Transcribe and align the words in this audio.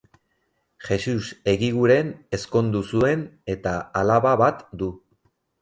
Jesus 0.85 1.27
Egiguren 1.53 2.09
ezkondu 2.39 2.83
zuen 2.95 3.23
eta 3.57 3.77
alaba 4.03 4.37
bat 4.45 4.65
du. 4.83 4.93